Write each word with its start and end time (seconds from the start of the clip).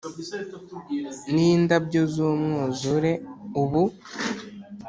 n'indabyo 1.33 2.01
z'umwuzure 2.13 3.11
ubu. 3.61 3.83